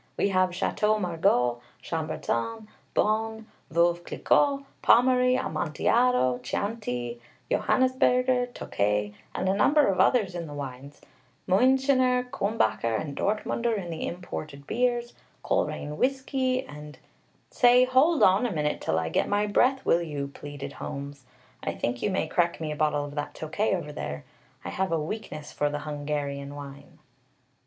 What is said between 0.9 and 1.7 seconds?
Margaux,